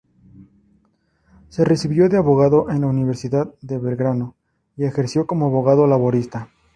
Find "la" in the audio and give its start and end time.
2.81-2.87